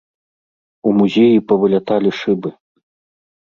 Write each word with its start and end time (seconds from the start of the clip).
У 0.91 0.93
музеі 1.01 1.45
павыляталі 1.53 2.09
шыбы. 2.23 2.49